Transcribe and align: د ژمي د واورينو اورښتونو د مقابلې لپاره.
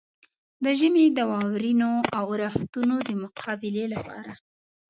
د 0.63 0.65
ژمي 0.79 1.05
د 1.17 1.19
واورينو 1.31 1.91
اورښتونو 2.21 2.95
د 3.07 3.09
مقابلې 3.23 3.85
لپاره. 3.93 4.31